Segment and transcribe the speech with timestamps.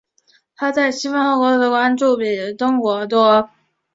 [0.55, 3.51] 她在西方得到的关注比在中国多。